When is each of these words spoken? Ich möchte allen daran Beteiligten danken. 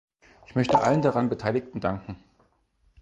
Ich 0.47 0.55
möchte 0.55 0.81
allen 0.81 1.03
daran 1.03 1.29
Beteiligten 1.29 1.79
danken. 1.79 2.17